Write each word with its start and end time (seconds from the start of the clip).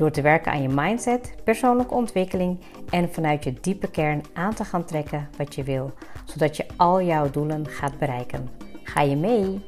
Door 0.00 0.10
te 0.10 0.22
werken 0.22 0.52
aan 0.52 0.62
je 0.62 0.68
mindset, 0.68 1.34
persoonlijke 1.44 1.94
ontwikkeling 1.94 2.60
en 2.90 3.12
vanuit 3.12 3.44
je 3.44 3.52
diepe 3.52 3.90
kern 3.90 4.22
aan 4.32 4.54
te 4.54 4.64
gaan 4.64 4.84
trekken 4.84 5.28
wat 5.36 5.54
je 5.54 5.62
wil, 5.62 5.92
zodat 6.24 6.56
je 6.56 6.66
al 6.76 7.02
jouw 7.02 7.30
doelen 7.30 7.66
gaat 7.68 7.98
bereiken. 7.98 8.48
Ga 8.82 9.00
je 9.00 9.16
mee? 9.16 9.60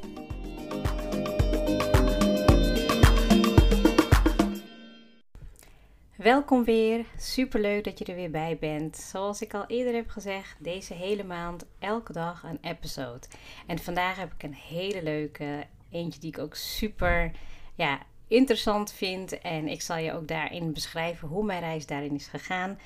Welkom 6.15 6.63
weer. 6.63 7.05
Super 7.17 7.61
leuk 7.61 7.83
dat 7.83 7.99
je 7.99 8.05
er 8.05 8.15
weer 8.15 8.31
bij 8.31 8.57
bent. 8.59 8.97
Zoals 8.97 9.41
ik 9.41 9.53
al 9.53 9.65
eerder 9.67 9.93
heb 9.93 10.09
gezegd, 10.09 10.55
deze 10.59 10.93
hele 10.93 11.23
maand 11.23 11.65
elke 11.79 12.13
dag 12.13 12.43
een 12.43 12.59
episode. 12.61 13.27
En 13.67 13.79
vandaag 13.79 14.15
heb 14.15 14.33
ik 14.33 14.43
een 14.43 14.53
hele 14.53 15.03
leuke 15.03 15.65
eentje 15.89 16.19
die 16.19 16.29
ik 16.29 16.39
ook 16.39 16.55
super 16.55 17.31
ja, 17.75 17.99
interessant 18.33 18.91
vind. 18.91 19.39
En 19.39 19.67
ik 19.67 19.81
zal 19.81 19.97
je 19.97 20.13
ook 20.13 20.27
daarin 20.27 20.73
beschrijven 20.73 21.27
hoe 21.27 21.43
mijn 21.43 21.59
reis 21.59 21.85
daarin 21.85 22.15
is 22.15 22.27
gegaan. 22.27 22.79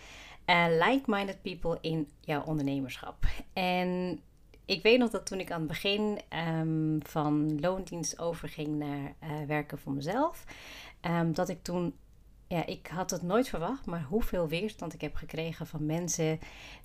Uh, 0.46 0.66
like-minded 0.70 1.42
people 1.42 1.78
in 1.82 2.08
jouw 2.20 2.44
ondernemerschap. 2.44 3.26
En 3.54 4.20
ik 4.66 4.84
weet 4.84 5.00
nog 5.00 5.10
dat 5.10 5.26
toen 5.26 5.40
ik 5.40 5.52
aan 5.52 5.60
het 5.60 5.68
begin 5.68 6.20
um, 6.58 7.00
van 7.04 7.60
loondienst 7.60 8.20
overging 8.20 8.68
naar 8.68 9.14
uh, 9.24 9.48
werken 9.48 9.78
voor 9.78 9.92
mezelf, 9.92 10.44
um, 11.02 11.34
dat 11.34 11.50
ik 11.50 11.64
toen 11.64 11.94
ja, 12.48 12.66
ik 12.66 12.88
had 12.88 13.10
het 13.10 13.22
nooit 13.22 13.50
verwacht, 13.50 13.86
maar 13.86 14.04
hoeveel 14.04 14.48
weerstand 14.48 14.94
ik 14.94 15.02
heb 15.02 15.16
gekregen 15.16 15.68
van 15.68 15.86
mensen 15.86 16.40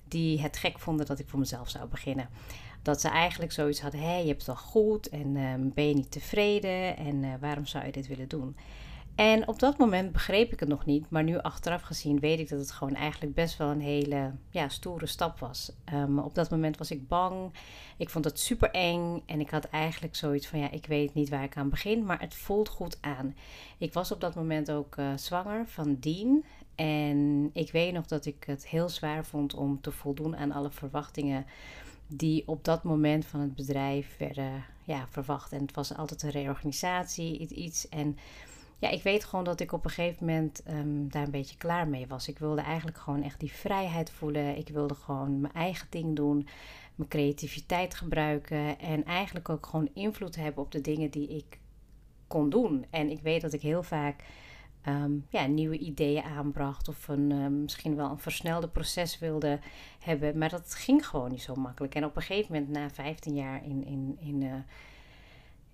die 0.07 0.41
het 0.41 0.57
gek 0.57 0.79
vonden 0.79 1.05
dat 1.05 1.19
ik 1.19 1.27
voor 1.27 1.39
mezelf 1.39 1.69
zou 1.69 1.87
beginnen. 1.87 2.29
Dat 2.83 3.01
ze 3.01 3.07
eigenlijk 3.07 3.51
zoiets 3.51 3.81
hadden: 3.81 4.01
hé, 4.01 4.17
je 4.17 4.27
hebt 4.27 4.37
het 4.37 4.45
wel 4.45 4.55
goed 4.55 5.09
en 5.09 5.35
um, 5.35 5.71
ben 5.73 5.87
je 5.87 5.93
niet 5.93 6.11
tevreden 6.11 6.97
en 6.97 7.23
uh, 7.23 7.33
waarom 7.39 7.65
zou 7.65 7.85
je 7.85 7.91
dit 7.91 8.07
willen 8.07 8.27
doen? 8.27 8.55
En 9.15 9.47
op 9.47 9.59
dat 9.59 9.77
moment 9.77 10.11
begreep 10.11 10.51
ik 10.51 10.59
het 10.59 10.69
nog 10.69 10.85
niet, 10.85 11.09
maar 11.09 11.23
nu 11.23 11.37
achteraf 11.37 11.81
gezien 11.81 12.19
weet 12.19 12.39
ik 12.39 12.49
dat 12.49 12.59
het 12.59 12.71
gewoon 12.71 12.95
eigenlijk 12.95 13.33
best 13.33 13.57
wel 13.57 13.69
een 13.69 13.81
hele 13.81 14.31
ja, 14.49 14.69
stoere 14.69 15.05
stap 15.05 15.39
was. 15.39 15.71
Um, 15.93 16.19
op 16.19 16.35
dat 16.35 16.49
moment 16.49 16.77
was 16.77 16.91
ik 16.91 17.07
bang, 17.07 17.53
ik 17.97 18.09
vond 18.09 18.25
het 18.25 18.39
super 18.39 18.71
eng 18.71 19.23
en 19.25 19.39
ik 19.39 19.49
had 19.49 19.65
eigenlijk 19.65 20.15
zoiets 20.15 20.47
van 20.47 20.59
ja, 20.59 20.71
ik 20.71 20.85
weet 20.85 21.13
niet 21.13 21.29
waar 21.29 21.43
ik 21.43 21.57
aan 21.57 21.69
begin, 21.69 22.05
maar 22.05 22.21
het 22.21 22.35
voelt 22.35 22.69
goed 22.69 22.97
aan. 23.01 23.35
Ik 23.77 23.93
was 23.93 24.11
op 24.11 24.21
dat 24.21 24.35
moment 24.35 24.71
ook 24.71 24.95
uh, 24.95 25.07
zwanger 25.15 25.67
van 25.67 25.97
Dean 25.99 26.43
en 26.75 27.49
ik 27.53 27.71
weet 27.71 27.93
nog 27.93 28.05
dat 28.05 28.25
ik 28.25 28.43
het 28.43 28.67
heel 28.67 28.89
zwaar 28.89 29.25
vond 29.25 29.53
om 29.53 29.81
te 29.81 29.91
voldoen 29.91 30.35
aan 30.35 30.51
alle 30.51 30.71
verwachtingen 30.71 31.45
die 32.17 32.47
op 32.47 32.63
dat 32.63 32.83
moment 32.83 33.25
van 33.25 33.39
het 33.39 33.55
bedrijf 33.55 34.17
werden 34.17 34.65
ja, 34.83 35.07
verwacht. 35.09 35.51
En 35.51 35.61
het 35.61 35.75
was 35.75 35.95
altijd 35.95 36.23
een 36.23 36.29
reorganisatie, 36.29 37.47
iets 37.47 37.89
en 37.89 38.17
ja, 38.83 38.89
ik 38.89 39.03
weet 39.03 39.25
gewoon 39.25 39.45
dat 39.45 39.59
ik 39.59 39.71
op 39.71 39.85
een 39.85 39.91
gegeven 39.91 40.25
moment 40.25 40.61
um, 40.69 41.11
daar 41.11 41.23
een 41.23 41.31
beetje 41.31 41.57
klaar 41.57 41.87
mee 41.87 42.07
was. 42.07 42.27
Ik 42.27 42.39
wilde 42.39 42.61
eigenlijk 42.61 42.97
gewoon 42.97 43.23
echt 43.23 43.39
die 43.39 43.51
vrijheid 43.51 44.09
voelen. 44.09 44.57
Ik 44.57 44.67
wilde 44.67 44.93
gewoon 44.93 45.41
mijn 45.41 45.53
eigen 45.53 45.87
ding 45.89 46.15
doen, 46.15 46.47
mijn 46.95 47.09
creativiteit 47.09 47.95
gebruiken 47.95 48.79
en 48.79 49.05
eigenlijk 49.05 49.49
ook 49.49 49.65
gewoon 49.65 49.89
invloed 49.93 50.35
hebben 50.35 50.63
op 50.63 50.71
de 50.71 50.81
dingen 50.81 51.09
die 51.09 51.27
ik 51.27 51.59
kon 52.27 52.49
doen. 52.49 52.85
En 52.89 53.09
ik 53.09 53.19
weet 53.21 53.41
dat 53.41 53.53
ik 53.53 53.61
heel 53.61 53.83
vaak 53.83 54.23
um, 54.87 55.25
ja, 55.29 55.45
nieuwe 55.45 55.77
ideeën 55.77 56.23
aanbracht 56.23 56.87
of 56.87 57.07
een, 57.07 57.31
um, 57.31 57.61
misschien 57.61 57.95
wel 57.95 58.09
een 58.09 58.19
versnelde 58.19 58.67
proces 58.67 59.19
wilde 59.19 59.59
hebben. 59.99 60.37
Maar 60.37 60.49
dat 60.49 60.73
ging 60.73 61.07
gewoon 61.07 61.31
niet 61.31 61.41
zo 61.41 61.55
makkelijk. 61.55 61.95
En 61.95 62.05
op 62.05 62.15
een 62.15 62.21
gegeven 62.21 62.53
moment, 62.53 62.71
na 62.71 62.89
15 62.89 63.35
jaar 63.35 63.65
in, 63.65 63.85
in, 63.85 64.17
in 64.19 64.41
uh, 64.41 64.53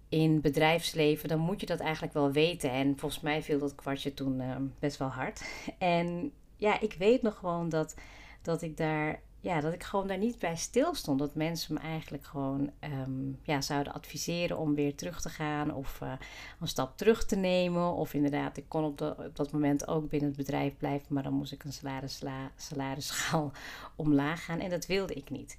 in 0.09 0.41
bedrijfsleven, 0.41 1.29
dan 1.29 1.39
moet 1.39 1.59
je 1.59 1.65
dat 1.65 1.79
eigenlijk 1.79 2.13
wel 2.13 2.31
weten. 2.31 2.71
En 2.71 2.97
volgens 2.97 3.21
mij 3.21 3.43
viel 3.43 3.59
dat 3.59 3.75
kwartje 3.75 4.13
toen 4.13 4.39
uh, 4.39 4.55
best 4.79 4.97
wel 4.97 5.07
hard. 5.07 5.43
En 5.77 6.31
ja, 6.55 6.79
ik 6.79 6.93
weet 6.93 7.21
nog 7.21 7.37
gewoon 7.37 7.69
dat, 7.69 7.95
dat 8.41 8.61
ik 8.61 8.77
daar. 8.77 9.19
Ja, 9.41 9.61
dat 9.61 9.73
ik 9.73 9.83
gewoon 9.83 10.07
daar 10.07 10.17
niet 10.17 10.39
bij 10.39 10.55
stil 10.55 10.95
stond. 10.95 11.19
Dat 11.19 11.35
mensen 11.35 11.73
me 11.73 11.79
eigenlijk 11.79 12.25
gewoon 12.25 12.72
um, 12.83 13.39
ja, 13.44 13.61
zouden 13.61 13.94
adviseren 13.94 14.57
om 14.57 14.75
weer 14.75 14.95
terug 14.95 15.22
te 15.22 15.29
gaan. 15.29 15.73
Of 15.73 16.00
uh, 16.03 16.11
een 16.59 16.67
stap 16.67 16.97
terug 16.97 17.25
te 17.25 17.35
nemen. 17.35 17.94
Of 17.94 18.13
inderdaad, 18.13 18.57
ik 18.57 18.66
kon 18.67 18.83
op, 18.83 18.97
de, 18.97 19.16
op 19.17 19.35
dat 19.35 19.51
moment 19.51 19.88
ook 19.88 20.09
binnen 20.09 20.29
het 20.29 20.38
bedrijf 20.38 20.77
blijven. 20.77 21.13
Maar 21.13 21.23
dan 21.23 21.33
moest 21.33 21.51
ik 21.51 21.63
een 21.63 21.73
salarisla, 21.73 22.51
salarisschaal 22.55 23.51
omlaag 23.95 24.45
gaan. 24.45 24.59
En 24.59 24.69
dat 24.69 24.85
wilde 24.85 25.13
ik 25.13 25.29
niet. 25.29 25.56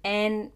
En 0.00 0.50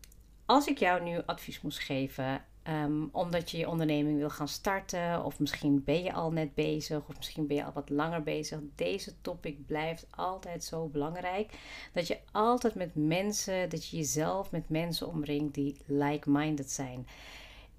als 0.47 0.67
ik 0.67 0.79
jou 0.79 1.03
nu 1.03 1.23
advies 1.27 1.61
moest 1.61 1.79
geven 1.79 2.45
Um, 2.69 3.09
omdat 3.13 3.51
je 3.51 3.59
je 3.59 3.69
onderneming 3.69 4.19
wil 4.19 4.31
gaan 4.31 4.49
starten, 4.49 5.25
of 5.25 5.39
misschien 5.39 5.85
ben 5.85 6.03
je 6.03 6.13
al 6.13 6.31
net 6.31 6.55
bezig, 6.55 6.99
of 7.09 7.17
misschien 7.17 7.47
ben 7.47 7.57
je 7.57 7.65
al 7.65 7.73
wat 7.73 7.91
langer 7.91 8.23
bezig. 8.23 8.59
Deze 8.75 9.13
topic 9.21 9.67
blijft 9.67 10.07
altijd 10.11 10.65
zo 10.65 10.87
belangrijk. 10.87 11.53
Dat 11.93 12.07
je 12.07 12.19
altijd 12.33 12.75
met 12.75 12.91
mensen, 12.95 13.69
dat 13.69 13.89
je 13.89 13.97
jezelf 13.97 14.51
met 14.51 14.69
mensen 14.69 15.09
omringt 15.09 15.55
die 15.55 15.77
like-minded 15.87 16.71
zijn. 16.71 17.07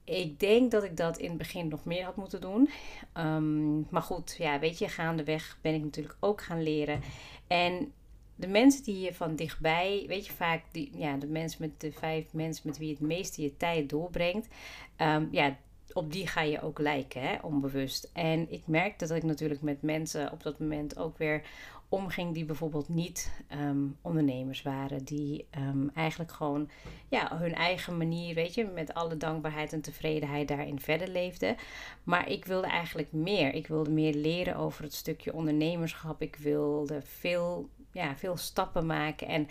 Ik 0.04 0.40
denk 0.40 0.72
dat 0.72 0.84
ik 0.84 0.98
dat 0.98 1.18
in 1.18 1.30
het 1.30 1.38
begin 1.38 1.68
nog 1.68 1.86
meer 1.86 2.04
had 2.04 2.16
moeten 2.16 2.42
doen. 2.42 2.70
Um, 3.18 3.88
maar 3.90 4.02
goed, 4.02 4.36
ja, 4.38 4.60
weet 4.60 4.78
je, 4.78 4.90
gaandeweg 4.90 5.58
ben 5.62 5.74
ik 5.74 5.84
natuurlijk 5.84 6.18
ook 6.20 6.42
gaan 6.42 6.64
leren. 6.64 7.02
En 7.48 7.94
de 8.36 8.48
mensen 8.48 8.84
die 8.84 9.00
je 9.00 9.14
van 9.14 9.36
dichtbij, 9.36 10.04
weet 10.08 10.26
je 10.26 10.34
vaak, 10.34 10.64
die, 10.72 10.92
ja, 10.94 11.18
de 11.18 11.28
mensen 11.28 11.62
met 11.62 11.80
de 11.82 11.92
vijf 11.92 12.34
mensen 12.34 12.68
met 12.68 12.78
wie 12.78 12.90
het 12.90 13.00
meeste 13.00 13.42
je 13.42 13.58
tijd 13.58 13.90
doorbrengt, 13.90 14.48
um, 14.98 15.28
ja, 15.32 15.58
op 15.94 16.12
die 16.12 16.28
ga 16.28 16.42
je 16.42 16.62
ook 16.62 16.80
lijken, 16.80 17.22
hè, 17.22 17.36
onbewust. 17.42 18.10
En 18.14 18.52
ik 18.52 18.68
merkte 18.68 19.08
dat 19.08 19.18
ik 19.18 19.24
natuurlijk 19.24 19.62
met 19.62 19.82
mensen 19.82 20.32
op 20.32 20.44
dat 20.44 20.60
moment 20.60 20.98
ook 20.98 21.18
weer 21.18 21.42
omging 21.90 22.34
die 22.34 22.46
bijvoorbeeld 22.46 22.90
niet 22.90 23.32
um, 23.52 23.98
ondernemers 24.02 24.62
waren. 24.62 25.04
Die 25.04 25.48
um, 25.58 25.92
eigenlijk 25.94 26.32
gewoon 26.32 26.70
ja, 27.10 27.38
hun 27.38 27.54
eigen 27.54 27.98
manier, 27.98 28.36
weet 28.36 28.54
je, 28.54 28.66
met 28.66 28.94
alle 28.94 29.18
dankbaarheid 29.18 29.74
en 29.74 29.82
tevredenheid 29.82 30.48
daarin 30.48 30.80
verder 30.80 31.08
leefden. 31.08 31.56
Maar 32.04 32.30
ik 32.30 32.46
wilde 32.46 32.68
eigenlijk 32.68 33.12
meer. 33.12 33.54
Ik 33.54 33.68
wilde 33.68 33.92
meer 33.92 34.14
leren 34.14 34.56
over 34.56 34.84
het 34.84 34.94
stukje 34.94 35.34
ondernemerschap. 35.34 36.22
Ik 36.22 36.36
wilde 36.36 37.02
veel 37.02 37.70
ja, 37.96 38.16
veel 38.16 38.38
stappen 38.38 38.86
maken. 38.86 39.28
En 39.28 39.48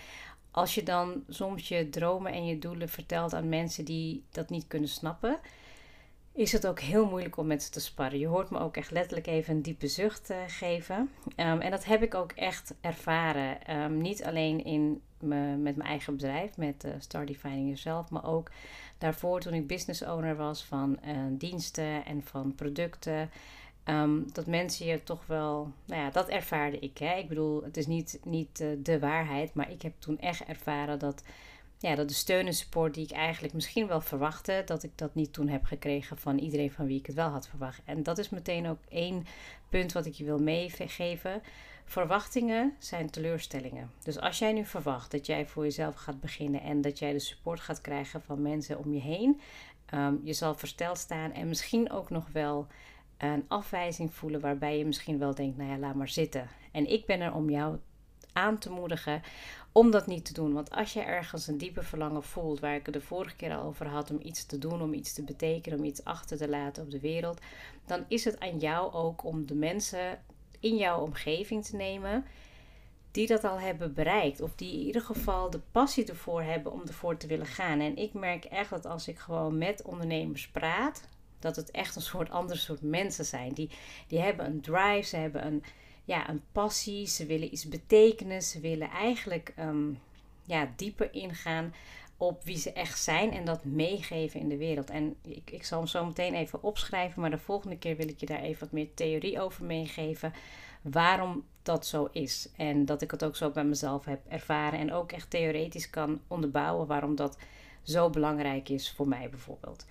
als 0.50 0.74
je 0.74 0.82
dan 0.82 1.24
soms 1.28 1.68
je 1.68 1.88
dromen 1.88 2.32
en 2.32 2.46
je 2.46 2.58
doelen 2.58 2.88
vertelt 2.88 3.34
aan 3.34 3.48
mensen 3.48 3.84
die 3.84 4.24
dat 4.30 4.50
niet 4.50 4.66
kunnen 4.66 4.88
snappen, 4.88 5.38
is 6.32 6.52
het 6.52 6.66
ook 6.66 6.80
heel 6.80 7.06
moeilijk 7.06 7.36
om 7.36 7.46
met 7.46 7.62
ze 7.62 7.70
te 7.70 7.80
sparren. 7.80 8.18
Je 8.18 8.26
hoort 8.26 8.50
me 8.50 8.58
ook 8.58 8.76
echt 8.76 8.90
letterlijk 8.90 9.26
even 9.26 9.54
een 9.54 9.62
diepe 9.62 9.88
zucht 9.88 10.30
uh, 10.30 10.36
geven. 10.46 11.10
Um, 11.36 11.60
en 11.60 11.70
dat 11.70 11.84
heb 11.84 12.02
ik 12.02 12.14
ook 12.14 12.32
echt 12.32 12.74
ervaren. 12.80 13.80
Um, 13.80 13.98
niet 13.98 14.24
alleen 14.24 14.64
in 14.64 15.02
me, 15.18 15.56
met 15.56 15.76
mijn 15.76 15.88
eigen 15.88 16.16
bedrijf, 16.16 16.56
met 16.56 16.84
uh, 16.84 16.92
Start 16.98 17.26
Defining 17.26 17.64
Yourself, 17.64 18.10
maar 18.10 18.24
ook 18.24 18.50
daarvoor 18.98 19.40
toen 19.40 19.54
ik 19.54 19.66
business 19.66 20.02
owner 20.02 20.36
was 20.36 20.64
van 20.64 20.98
uh, 21.06 21.16
diensten 21.30 22.04
en 22.04 22.22
van 22.22 22.54
producten. 22.54 23.30
Um, 23.88 24.32
dat 24.32 24.46
mensen 24.46 24.86
je 24.86 25.02
toch 25.02 25.26
wel, 25.26 25.72
nou 25.84 26.02
ja, 26.02 26.10
dat 26.10 26.28
ervaarde 26.28 26.78
ik. 26.78 26.98
Hè. 26.98 27.14
Ik 27.14 27.28
bedoel, 27.28 27.62
het 27.62 27.76
is 27.76 27.86
niet, 27.86 28.20
niet 28.24 28.60
uh, 28.60 28.68
de 28.78 28.98
waarheid, 28.98 29.54
maar 29.54 29.70
ik 29.70 29.82
heb 29.82 29.92
toen 29.98 30.18
echt 30.18 30.44
ervaren 30.44 30.98
dat, 30.98 31.22
ja, 31.78 31.94
dat 31.94 32.08
de 32.08 32.14
steun 32.14 32.46
en 32.46 32.54
support 32.54 32.94
die 32.94 33.04
ik 33.04 33.10
eigenlijk 33.10 33.54
misschien 33.54 33.86
wel 33.86 34.00
verwachtte, 34.00 34.62
dat 34.66 34.82
ik 34.82 34.90
dat 34.94 35.14
niet 35.14 35.32
toen 35.32 35.48
heb 35.48 35.64
gekregen 35.64 36.18
van 36.18 36.38
iedereen 36.38 36.70
van 36.70 36.86
wie 36.86 36.98
ik 36.98 37.06
het 37.06 37.14
wel 37.14 37.28
had 37.28 37.48
verwacht. 37.48 37.80
En 37.84 38.02
dat 38.02 38.18
is 38.18 38.28
meteen 38.30 38.68
ook 38.68 38.80
één 38.88 39.26
punt 39.68 39.92
wat 39.92 40.06
ik 40.06 40.14
je 40.14 40.24
wil 40.24 40.38
meegeven. 40.38 41.42
Verwachtingen 41.84 42.74
zijn 42.78 43.10
teleurstellingen. 43.10 43.90
Dus 44.04 44.18
als 44.18 44.38
jij 44.38 44.52
nu 44.52 44.64
verwacht 44.64 45.10
dat 45.10 45.26
jij 45.26 45.46
voor 45.46 45.64
jezelf 45.64 45.94
gaat 45.94 46.20
beginnen 46.20 46.60
en 46.60 46.80
dat 46.80 46.98
jij 46.98 47.12
de 47.12 47.18
support 47.18 47.60
gaat 47.60 47.80
krijgen 47.80 48.22
van 48.22 48.42
mensen 48.42 48.78
om 48.78 48.94
je 48.94 49.00
heen, 49.00 49.40
um, 49.94 50.20
je 50.22 50.32
zal 50.32 50.54
versteld 50.54 50.98
staan 50.98 51.32
en 51.32 51.48
misschien 51.48 51.90
ook 51.90 52.10
nog 52.10 52.28
wel 52.32 52.66
een 53.18 53.44
afwijzing 53.48 54.14
voelen 54.14 54.40
waarbij 54.40 54.78
je 54.78 54.84
misschien 54.84 55.18
wel 55.18 55.34
denkt, 55.34 55.56
nou 55.56 55.70
ja, 55.70 55.78
laat 55.78 55.94
maar 55.94 56.08
zitten. 56.08 56.48
En 56.72 56.90
ik 56.90 57.06
ben 57.06 57.20
er 57.20 57.34
om 57.34 57.50
jou 57.50 57.78
aan 58.32 58.58
te 58.58 58.70
moedigen 58.70 59.22
om 59.72 59.90
dat 59.90 60.06
niet 60.06 60.24
te 60.24 60.32
doen. 60.32 60.52
Want 60.52 60.70
als 60.70 60.92
je 60.92 61.00
ergens 61.00 61.46
een 61.46 61.58
diepe 61.58 61.82
verlangen 61.82 62.22
voelt, 62.22 62.60
waar 62.60 62.74
ik 62.74 62.84
het 62.84 62.94
de 62.94 63.00
vorige 63.00 63.36
keer 63.36 63.56
al 63.56 63.62
over 63.62 63.86
had, 63.86 64.10
om 64.10 64.18
iets 64.22 64.46
te 64.46 64.58
doen, 64.58 64.82
om 64.82 64.92
iets 64.92 65.12
te 65.12 65.22
betekenen, 65.22 65.78
om 65.78 65.84
iets 65.84 66.04
achter 66.04 66.36
te 66.36 66.48
laten 66.48 66.82
op 66.82 66.90
de 66.90 67.00
wereld, 67.00 67.40
dan 67.86 68.04
is 68.08 68.24
het 68.24 68.40
aan 68.40 68.58
jou 68.58 68.92
ook 68.92 69.24
om 69.24 69.46
de 69.46 69.54
mensen 69.54 70.18
in 70.60 70.76
jouw 70.76 71.00
omgeving 71.00 71.64
te 71.64 71.76
nemen 71.76 72.24
die 73.10 73.26
dat 73.26 73.44
al 73.44 73.60
hebben 73.60 73.94
bereikt. 73.94 74.40
Of 74.40 74.54
die 74.54 74.72
in 74.72 74.86
ieder 74.86 75.02
geval 75.02 75.50
de 75.50 75.60
passie 75.72 76.06
ervoor 76.06 76.42
hebben 76.42 76.72
om 76.72 76.80
ervoor 76.86 77.16
te 77.16 77.26
willen 77.26 77.46
gaan. 77.46 77.80
En 77.80 77.96
ik 77.96 78.12
merk 78.12 78.44
echt 78.44 78.70
dat 78.70 78.86
als 78.86 79.08
ik 79.08 79.18
gewoon 79.18 79.58
met 79.58 79.82
ondernemers 79.82 80.48
praat, 80.48 81.08
dat 81.44 81.56
het 81.56 81.70
echt 81.70 81.96
een 81.96 82.02
soort 82.02 82.30
ander 82.30 82.58
soort 82.58 82.82
mensen 82.82 83.24
zijn. 83.24 83.52
Die, 83.52 83.70
die 84.08 84.20
hebben 84.20 84.46
een 84.46 84.60
drive, 84.60 85.08
ze 85.08 85.16
hebben 85.16 85.46
een, 85.46 85.62
ja, 86.04 86.28
een 86.28 86.42
passie, 86.52 87.06
ze 87.06 87.26
willen 87.26 87.52
iets 87.52 87.68
betekenen, 87.68 88.42
ze 88.42 88.60
willen 88.60 88.90
eigenlijk 88.90 89.52
ehm, 89.56 89.92
ja, 90.44 90.72
dieper 90.76 91.14
ingaan 91.14 91.74
op 92.16 92.44
wie 92.44 92.58
ze 92.58 92.72
echt 92.72 92.98
zijn 93.00 93.32
en 93.32 93.44
dat 93.44 93.64
meegeven 93.64 94.40
in 94.40 94.48
de 94.48 94.56
wereld. 94.56 94.90
En 94.90 95.16
ik, 95.22 95.50
ik 95.50 95.64
zal 95.64 95.78
hem 95.78 95.86
zo 95.88 96.04
meteen 96.04 96.34
even 96.34 96.62
opschrijven, 96.62 97.20
maar 97.20 97.30
de 97.30 97.38
volgende 97.38 97.78
keer 97.78 97.96
wil 97.96 98.08
ik 98.08 98.20
je 98.20 98.26
daar 98.26 98.40
even 98.40 98.60
wat 98.60 98.72
meer 98.72 98.94
theorie 98.94 99.40
over 99.40 99.64
meegeven. 99.64 100.32
Waarom 100.82 101.44
dat 101.62 101.86
zo 101.86 102.08
is. 102.12 102.48
En 102.56 102.84
dat 102.84 103.02
ik 103.02 103.10
het 103.10 103.24
ook 103.24 103.36
zo 103.36 103.50
bij 103.50 103.64
mezelf 103.64 104.04
heb 104.04 104.20
ervaren 104.28 104.78
en 104.78 104.92
ook 104.92 105.12
echt 105.12 105.30
theoretisch 105.30 105.90
kan 105.90 106.20
onderbouwen 106.28 106.86
waarom 106.86 107.16
dat 107.16 107.38
zo 107.82 108.10
belangrijk 108.10 108.68
is 108.68 108.92
voor 108.92 109.08
mij 109.08 109.30
bijvoorbeeld. 109.30 109.86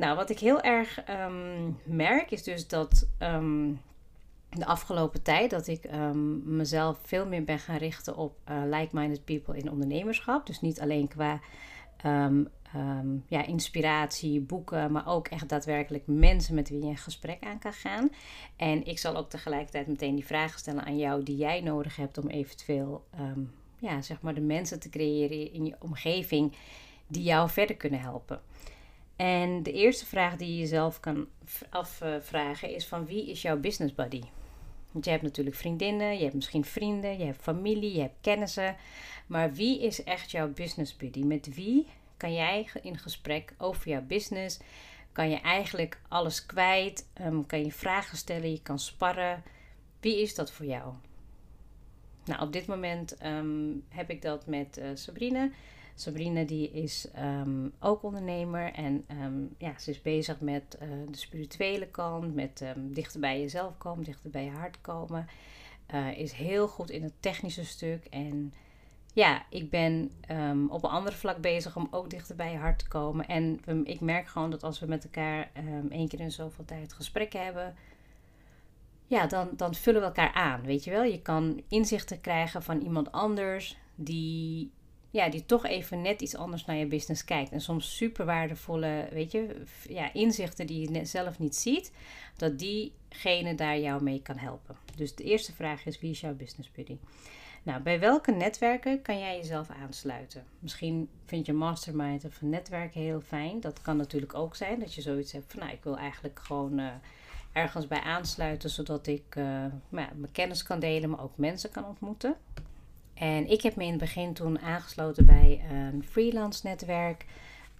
Nou, 0.00 0.16
wat 0.16 0.30
ik 0.30 0.38
heel 0.38 0.60
erg 0.60 1.00
ehm, 1.02 1.70
merk 1.84 2.30
is 2.30 2.42
dus 2.42 2.68
dat 2.68 3.08
um, 3.18 3.80
de 4.50 4.66
afgelopen 4.66 5.22
tijd 5.22 5.50
dat 5.50 5.66
ik 5.66 5.84
um, 5.84 6.56
mezelf 6.56 6.98
veel 7.02 7.26
meer 7.26 7.44
ben 7.44 7.58
gaan 7.58 7.76
richten 7.76 8.16
op 8.16 8.38
uh, 8.50 8.62
like-minded 8.64 9.24
people 9.24 9.56
in 9.56 9.70
ondernemerschap. 9.70 10.46
Dus 10.46 10.60
niet 10.60 10.80
alleen 10.80 11.08
qua 11.08 11.40
ja, 13.26 13.46
inspiratie, 13.46 14.40
boeken, 14.40 14.92
maar 14.92 15.06
ook 15.06 15.28
echt 15.28 15.48
daadwerkelijk 15.48 16.06
mensen 16.06 16.54
met 16.54 16.68
wie 16.68 16.82
je 16.82 16.86
een 16.86 16.96
gesprek 16.96 17.44
aan 17.44 17.58
kan 17.58 17.72
gaan. 17.72 18.10
En 18.56 18.86
ik 18.86 18.98
zal 18.98 19.16
ook 19.16 19.30
tegelijkertijd 19.30 19.86
meteen 19.86 20.14
die 20.14 20.26
vragen 20.26 20.58
stellen 20.58 20.84
aan 20.84 20.98
jou 20.98 21.22
die 21.22 21.36
jij 21.36 21.60
nodig 21.60 21.96
hebt 21.96 22.18
om 22.18 22.28
eventueel 22.28 23.04
ja, 23.78 24.02
zeg 24.02 24.20
maar 24.20 24.34
de 24.34 24.40
mensen 24.40 24.80
te 24.80 24.88
creëren 24.88 25.52
in 25.52 25.64
je 25.64 25.76
omgeving 25.78 26.56
die 27.06 27.22
jou 27.22 27.50
verder 27.50 27.76
kunnen 27.76 28.00
helpen. 28.00 28.40
En 29.20 29.62
de 29.62 29.72
eerste 29.72 30.06
vraag 30.06 30.36
die 30.36 30.48
je 30.48 30.58
jezelf 30.58 31.00
kan 31.00 31.28
afvragen 31.70 32.74
is 32.74 32.86
van 32.86 33.06
wie 33.06 33.30
is 33.30 33.42
jouw 33.42 33.56
business 33.58 33.94
buddy? 33.94 34.22
Want 34.90 35.04
je 35.04 35.10
hebt 35.10 35.22
natuurlijk 35.22 35.56
vriendinnen, 35.56 36.16
je 36.16 36.22
hebt 36.22 36.34
misschien 36.34 36.64
vrienden, 36.64 37.18
je 37.18 37.24
hebt 37.24 37.42
familie, 37.42 37.92
je 37.92 38.00
hebt 38.00 38.20
kennissen. 38.20 38.76
Maar 39.26 39.52
wie 39.52 39.82
is 39.82 40.04
echt 40.04 40.30
jouw 40.30 40.48
business 40.48 40.96
buddy? 40.96 41.22
Met 41.22 41.54
wie 41.54 41.86
kan 42.16 42.32
jij 42.32 42.68
in 42.82 42.98
gesprek 42.98 43.54
over 43.58 43.88
jouw 43.88 44.02
business? 44.02 44.60
Kan 45.12 45.30
je 45.30 45.40
eigenlijk 45.40 46.00
alles 46.08 46.46
kwijt? 46.46 47.06
Um, 47.20 47.46
kan 47.46 47.64
je 47.64 47.72
vragen 47.72 48.16
stellen? 48.16 48.50
Je 48.50 48.62
kan 48.62 48.78
sparren. 48.78 49.42
Wie 50.00 50.22
is 50.22 50.34
dat 50.34 50.52
voor 50.52 50.66
jou? 50.66 50.94
Nou, 52.24 52.42
op 52.42 52.52
dit 52.52 52.66
moment 52.66 53.16
ehm, 53.16 53.72
heb 53.88 54.10
ik 54.10 54.22
dat 54.22 54.46
met 54.46 54.78
uh, 54.78 54.84
Sabrine. 54.94 55.50
Sabrina 56.00 56.42
die 56.42 56.70
is 56.70 57.10
ehm, 57.10 57.68
ook 57.80 58.02
ondernemer 58.02 58.72
en 58.72 59.04
ehm, 59.06 59.42
ja, 59.58 59.78
ze 59.78 59.90
is 59.90 60.02
bezig 60.02 60.40
met 60.40 60.78
uh, 60.82 60.88
de 61.10 61.18
spirituele 61.18 61.86
kant, 61.86 62.34
met 62.34 62.60
um, 62.76 62.94
dichter 62.94 63.20
bij 63.20 63.40
jezelf 63.40 63.78
komen, 63.78 64.04
dichter 64.04 64.30
bij 64.30 64.44
je 64.44 64.50
hart 64.50 64.80
komen. 64.80 65.26
Uh, 65.94 66.18
is 66.18 66.32
heel 66.32 66.68
goed 66.68 66.90
in 66.90 67.02
het 67.02 67.12
technische 67.20 67.64
stuk 67.64 68.04
en 68.04 68.52
ja, 69.12 69.44
ik 69.50 69.70
ben 69.70 70.10
op 70.68 70.84
een 70.84 70.90
ander 70.90 71.12
vlak 71.12 71.40
bezig 71.40 71.76
om 71.76 71.88
ook 71.90 72.10
dichter 72.10 72.36
bij 72.36 72.52
je 72.52 72.58
hart 72.58 72.78
te 72.78 72.88
komen. 72.88 73.26
En 73.26 73.60
ik 73.84 74.00
merk 74.00 74.28
gewoon 74.28 74.50
dat 74.50 74.62
als 74.62 74.80
we 74.80 74.86
met 74.86 75.04
elkaar 75.04 75.50
één 75.90 76.08
keer 76.08 76.20
in 76.20 76.32
zoveel 76.32 76.64
tijd 76.64 76.92
gesprekken 76.92 77.44
hebben, 77.44 77.74
ja, 79.06 79.26
dan, 79.26 79.48
dan 79.56 79.74
vullen 79.74 80.00
we 80.00 80.06
elkaar 80.06 80.32
aan. 80.32 80.62
Weet 80.62 80.84
je 80.84 80.90
wel, 80.90 81.02
je 81.02 81.22
kan 81.22 81.62
inzichten 81.68 82.20
krijgen 82.20 82.62
van 82.62 82.80
iemand 82.80 83.12
anders 83.12 83.76
die 83.94 84.70
ja, 85.10 85.28
die 85.28 85.46
toch 85.46 85.66
even 85.66 86.02
net 86.02 86.20
iets 86.20 86.36
anders 86.36 86.64
naar 86.64 86.76
je 86.76 86.86
business 86.86 87.24
kijkt. 87.24 87.52
En 87.52 87.60
soms 87.60 87.96
super 87.96 88.24
waardevolle, 88.24 89.08
weet 89.12 89.32
je, 89.32 89.62
ja, 89.88 90.12
inzichten 90.12 90.66
die 90.66 90.90
je 90.90 91.04
zelf 91.04 91.38
niet 91.38 91.56
ziet, 91.56 91.92
dat 92.36 92.58
diegene 92.58 93.54
daar 93.54 93.78
jou 93.78 94.02
mee 94.02 94.22
kan 94.22 94.36
helpen. 94.36 94.76
Dus 94.96 95.14
de 95.14 95.24
eerste 95.24 95.52
vraag 95.52 95.86
is: 95.86 96.00
wie 96.00 96.10
is 96.10 96.20
jouw 96.20 96.34
business 96.34 96.70
buddy? 96.72 96.96
Nou, 97.62 97.82
bij 97.82 98.00
welke 98.00 98.32
netwerken 98.32 99.02
kan 99.02 99.18
jij 99.18 99.36
jezelf 99.36 99.70
aansluiten? 99.70 100.44
Misschien 100.58 101.08
vind 101.24 101.46
je 101.46 101.52
mastermind 101.52 102.24
of 102.24 102.40
een 102.40 102.48
netwerk 102.48 102.94
heel 102.94 103.20
fijn. 103.20 103.60
Dat 103.60 103.82
kan 103.82 103.96
natuurlijk 103.96 104.34
ook 104.34 104.56
zijn 104.56 104.80
dat 104.80 104.94
je 104.94 105.00
zoiets 105.00 105.32
hebt 105.32 105.52
van, 105.52 105.60
nou, 105.60 105.72
ik 105.72 105.82
wil 105.82 105.98
eigenlijk 105.98 106.40
gewoon 106.42 106.78
uh, 106.78 106.88
ergens 107.52 107.86
bij 107.86 108.00
aansluiten, 108.00 108.70
zodat 108.70 109.06
ik 109.06 109.34
uh, 109.36 109.44
nou 109.44 109.70
mijn 109.88 110.32
kennis 110.32 110.62
kan 110.62 110.80
delen, 110.80 111.10
maar 111.10 111.22
ook 111.22 111.36
mensen 111.36 111.70
kan 111.70 111.84
ontmoeten. 111.84 112.36
En 113.20 113.50
ik 113.50 113.62
heb 113.62 113.76
me 113.76 113.84
in 113.84 113.90
het 113.90 113.98
begin 114.00 114.32
toen 114.32 114.58
aangesloten 114.58 115.24
bij 115.24 115.60
een 115.70 116.04
freelance 116.10 116.66
netwerk. 116.66 117.24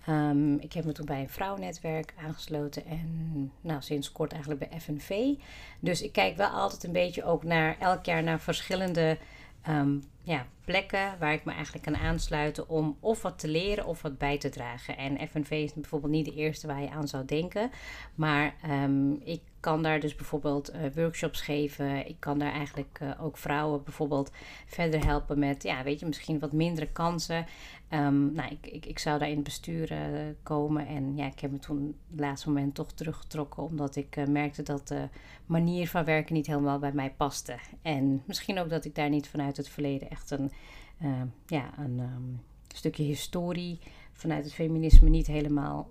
Um, 0.08 0.58
ik 0.58 0.72
heb 0.72 0.84
me 0.84 0.92
toen 0.92 1.06
bij 1.06 1.20
een 1.20 1.28
vrouwennetwerk 1.28 2.14
aangesloten 2.24 2.86
en 2.86 3.52
nou, 3.60 3.82
sinds 3.82 4.12
kort 4.12 4.32
eigenlijk 4.32 4.68
bij 4.68 4.80
FNV. 4.80 5.34
Dus 5.78 6.02
ik 6.02 6.12
kijk 6.12 6.36
wel 6.36 6.48
altijd 6.48 6.84
een 6.84 6.92
beetje 6.92 7.24
ook 7.24 7.44
naar 7.44 7.76
elk 7.78 8.04
jaar 8.04 8.22
naar 8.22 8.40
verschillende 8.40 9.18
um, 9.68 10.02
ja, 10.22 10.46
plekken 10.64 11.18
waar 11.18 11.32
ik 11.32 11.44
me 11.44 11.52
eigenlijk 11.52 11.84
kan 11.84 11.96
aansluiten 11.96 12.68
om 12.68 12.96
of 13.00 13.22
wat 13.22 13.38
te 13.38 13.48
leren 13.48 13.86
of 13.86 14.02
wat 14.02 14.18
bij 14.18 14.38
te 14.38 14.48
dragen. 14.48 14.96
En 14.96 15.28
FNV 15.28 15.50
is 15.50 15.72
bijvoorbeeld 15.72 16.12
niet 16.12 16.24
de 16.24 16.34
eerste 16.34 16.66
waar 16.66 16.82
je 16.82 16.90
aan 16.90 17.08
zou 17.08 17.24
denken. 17.24 17.70
Maar 18.14 18.54
um, 18.70 19.20
ik 19.24 19.40
kan 19.60 19.82
daar 19.82 20.00
dus 20.00 20.14
bijvoorbeeld 20.14 20.74
uh, 20.74 20.80
workshops 20.94 21.40
geven. 21.40 22.08
Ik 22.08 22.16
kan 22.18 22.38
daar 22.38 22.52
eigenlijk 22.52 22.98
uh, 23.02 23.24
ook 23.24 23.36
vrouwen 23.36 23.84
bijvoorbeeld 23.84 24.30
verder 24.66 25.04
helpen 25.04 25.38
met, 25.38 25.62
ja, 25.62 25.82
weet 25.82 26.00
je, 26.00 26.06
misschien 26.06 26.38
wat 26.38 26.52
mindere 26.52 26.86
kansen. 26.92 27.46
Um, 27.90 28.32
nou, 28.32 28.50
ik, 28.50 28.72
ik, 28.72 28.86
ik 28.86 28.98
zou 28.98 29.18
daar 29.18 29.28
in 29.28 29.34
het 29.34 29.44
bestuur 29.44 29.92
uh, 29.92 29.98
komen. 30.42 30.86
En 30.86 31.16
ja, 31.16 31.26
ik 31.26 31.40
heb 31.40 31.50
me 31.50 31.58
toen 31.58 31.96
het 32.10 32.20
laatste 32.20 32.48
moment 32.48 32.74
toch 32.74 32.92
teruggetrokken. 32.92 33.62
Omdat 33.62 33.96
ik 33.96 34.28
merkte 34.28 34.62
dat 34.62 34.88
de 34.88 35.08
manier 35.46 35.88
van 35.88 36.04
werken 36.04 36.34
niet 36.34 36.46
helemaal 36.46 36.78
bij 36.78 36.92
mij 36.92 37.14
paste. 37.16 37.58
En 37.82 38.22
misschien 38.26 38.58
ook 38.58 38.70
dat 38.70 38.84
ik 38.84 38.94
daar 38.94 39.08
niet 39.08 39.28
vanuit 39.28 39.56
het 39.56 39.68
verleden 39.68 40.09
echt 40.10 40.30
een, 40.30 40.52
ja, 41.46 41.78
een 41.78 41.98
um, 41.98 42.40
stukje 42.74 43.02
historie 43.02 43.78
vanuit 44.12 44.44
het 44.44 44.54
feminisme 44.54 45.08
niet 45.08 45.26
helemaal 45.26 45.90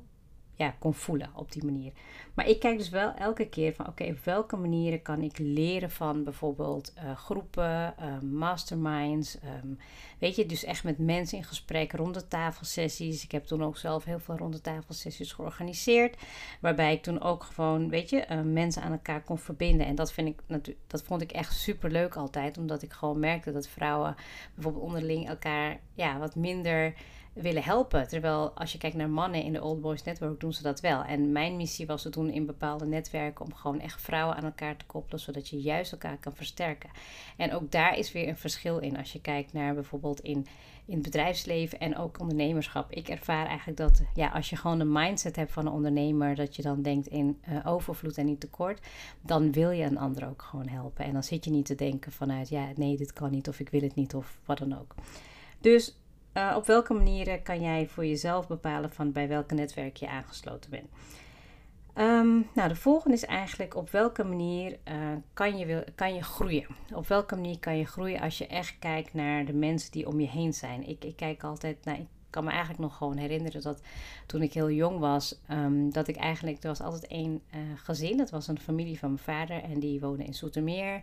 ja, 0.59 0.75
kon 0.79 0.93
voelen 0.93 1.29
op 1.35 1.51
die 1.51 1.65
manier. 1.65 1.91
Maar 2.33 2.47
ik 2.47 2.59
kijk 2.59 2.77
dus 2.77 2.89
wel 2.89 3.13
elke 3.13 3.49
keer 3.49 3.73
van 3.73 3.87
oké, 3.87 4.03
op 4.03 4.23
welke 4.23 4.55
manieren 4.55 5.01
kan 5.01 5.21
ik 5.21 5.37
leren 5.37 5.91
van 5.91 6.23
bijvoorbeeld 6.23 6.93
uh, 6.97 7.15
groepen, 7.15 7.95
uh, 7.99 8.19
masterminds. 8.31 9.37
Um, 9.63 9.77
weet 10.17 10.35
je, 10.35 10.45
dus 10.45 10.63
echt 10.63 10.83
met 10.83 10.97
mensen 10.97 11.37
in 11.37 11.43
gesprek, 11.43 11.91
ronde 11.91 12.27
tafelsessies. 12.27 13.23
Ik 13.23 13.31
heb 13.31 13.45
toen 13.45 13.63
ook 13.63 13.77
zelf 13.77 14.03
heel 14.03 14.19
veel 14.19 14.37
ronde 14.37 14.61
tafelsessies 14.61 15.31
georganiseerd. 15.31 16.17
Waarbij 16.61 16.93
ik 16.93 17.03
toen 17.03 17.21
ook 17.21 17.43
gewoon, 17.43 17.89
weet 17.89 18.09
je, 18.09 18.25
uh, 18.31 18.41
mensen 18.41 18.81
aan 18.81 18.91
elkaar 18.91 19.21
kon 19.23 19.37
verbinden. 19.37 19.87
En 19.87 19.95
dat, 19.95 20.11
vind 20.11 20.27
ik, 20.27 20.61
dat 20.87 21.03
vond 21.03 21.21
ik 21.21 21.31
echt 21.31 21.53
super 21.53 21.91
leuk 21.91 22.15
altijd. 22.15 22.57
Omdat 22.57 22.81
ik 22.81 22.93
gewoon 22.93 23.19
merkte 23.19 23.51
dat 23.51 23.67
vrouwen 23.67 24.15
bijvoorbeeld 24.53 24.85
onderling 24.85 25.27
elkaar 25.27 25.79
ja, 25.93 26.17
wat 26.17 26.35
minder 26.35 26.93
willen 27.41 27.63
helpen. 27.63 28.07
Terwijl 28.07 28.51
als 28.55 28.71
je 28.71 28.77
kijkt 28.77 28.95
naar 28.95 29.09
mannen 29.09 29.43
in 29.43 29.53
de 29.53 29.63
Old 29.63 29.81
Boys 29.81 30.03
Network 30.03 30.39
doen 30.39 30.53
ze 30.53 30.61
dat 30.61 30.79
wel. 30.79 31.03
En 31.03 31.31
mijn 31.31 31.55
missie 31.55 31.85
was 31.85 32.03
het 32.03 32.13
toen 32.13 32.29
in 32.29 32.45
bepaalde 32.45 32.85
netwerken 32.85 33.45
om 33.45 33.53
gewoon 33.53 33.79
echt 33.79 34.01
vrouwen 34.01 34.35
aan 34.35 34.43
elkaar 34.43 34.77
te 34.77 34.85
koppelen, 34.85 35.19
zodat 35.19 35.47
je 35.47 35.61
juist 35.61 35.91
elkaar 35.91 36.17
kan 36.17 36.35
versterken. 36.35 36.89
En 37.37 37.53
ook 37.53 37.71
daar 37.71 37.97
is 37.97 38.11
weer 38.11 38.27
een 38.27 38.37
verschil 38.37 38.77
in 38.77 38.97
als 38.97 39.13
je 39.13 39.21
kijkt 39.21 39.53
naar 39.53 39.73
bijvoorbeeld 39.73 40.19
in, 40.19 40.47
in 40.85 40.93
het 40.93 41.01
bedrijfsleven 41.01 41.79
en 41.79 41.97
ook 41.97 42.19
ondernemerschap. 42.19 42.91
Ik 42.91 43.09
ervaar 43.09 43.45
eigenlijk 43.45 43.77
dat 43.77 44.01
ja, 44.13 44.29
als 44.29 44.49
je 44.49 44.55
gewoon 44.55 44.77
de 44.79 44.85
mindset 44.85 45.35
hebt 45.35 45.51
van 45.51 45.65
een 45.65 45.73
ondernemer, 45.73 46.35
dat 46.35 46.55
je 46.55 46.61
dan 46.61 46.81
denkt 46.81 47.07
in 47.07 47.39
uh, 47.49 47.67
overvloed 47.67 48.17
en 48.17 48.25
niet 48.25 48.39
tekort, 48.39 48.79
dan 49.21 49.51
wil 49.51 49.71
je 49.71 49.83
een 49.83 49.97
ander 49.97 50.27
ook 50.27 50.41
gewoon 50.41 50.67
helpen. 50.67 51.05
En 51.05 51.13
dan 51.13 51.23
zit 51.23 51.45
je 51.45 51.51
niet 51.51 51.65
te 51.65 51.75
denken 51.75 52.11
vanuit 52.11 52.49
ja, 52.49 52.67
nee, 52.75 52.97
dit 52.97 53.13
kan 53.13 53.31
niet 53.31 53.47
of 53.47 53.59
ik 53.59 53.69
wil 53.69 53.81
het 53.81 53.95
niet 53.95 54.15
of 54.15 54.39
wat 54.45 54.57
dan 54.57 54.79
ook. 54.79 54.95
Dus 55.61 55.95
uh, 56.33 56.53
op 56.55 56.65
welke 56.65 56.93
manieren 56.93 57.43
kan 57.43 57.61
jij 57.61 57.87
voor 57.87 58.05
jezelf 58.05 58.47
bepalen 58.47 58.91
van 58.91 59.11
bij 59.11 59.27
welke 59.27 59.53
netwerk 59.53 59.97
je 59.97 60.09
aangesloten 60.09 60.69
bent? 60.69 60.89
Um, 61.95 62.47
nou, 62.53 62.69
de 62.69 62.75
volgende 62.75 63.15
is 63.15 63.25
eigenlijk 63.25 63.75
op 63.75 63.89
welke 63.89 64.23
manier 64.23 64.71
uh, 64.71 64.95
kan, 65.33 65.57
je, 65.57 65.85
kan 65.95 66.15
je 66.15 66.23
groeien? 66.23 66.65
Op 66.93 67.07
welke 67.07 67.35
manier 67.35 67.59
kan 67.59 67.77
je 67.77 67.85
groeien 67.85 68.21
als 68.21 68.37
je 68.37 68.47
echt 68.47 68.79
kijkt 68.79 69.13
naar 69.13 69.45
de 69.45 69.53
mensen 69.53 69.91
die 69.91 70.07
om 70.07 70.19
je 70.19 70.27
heen 70.27 70.53
zijn? 70.53 70.87
Ik, 70.87 71.03
ik 71.03 71.15
kijk 71.15 71.43
altijd 71.43 71.85
naar. 71.85 71.99
Ik 71.99 72.35
kan 72.35 72.43
me 72.43 72.49
eigenlijk 72.49 72.79
nog 72.79 72.97
gewoon 72.97 73.17
herinneren 73.17 73.61
dat 73.61 73.81
toen 74.25 74.41
ik 74.41 74.53
heel 74.53 74.71
jong 74.71 74.99
was, 74.99 75.39
um, 75.51 75.91
dat 75.91 76.07
ik 76.07 76.15
eigenlijk. 76.15 76.63
Er 76.63 76.69
was 76.69 76.81
altijd 76.81 77.07
één 77.07 77.41
uh, 77.55 77.61
gezin. 77.75 78.17
Dat 78.17 78.29
was 78.29 78.47
een 78.47 78.59
familie 78.59 78.99
van 78.99 79.09
mijn 79.09 79.23
vader 79.23 79.63
en 79.63 79.79
die 79.79 79.99
woonde 79.99 80.23
in 80.23 80.33
Zoetermeer. 80.33 81.01